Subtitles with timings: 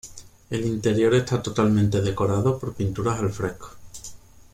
[0.49, 3.69] El interior esta totalmente decorado por pinturas al fresco.